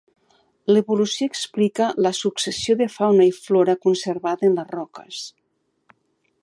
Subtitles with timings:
[0.75, 5.21] L'evolució explica la successió de fauna i flora conservada en les roques.